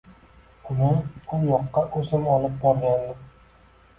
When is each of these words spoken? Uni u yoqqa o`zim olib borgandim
Uni 0.75 0.87
u 1.35 1.41
yoqqa 1.49 1.83
o`zim 1.99 2.25
olib 2.37 2.57
borgandim 2.63 3.23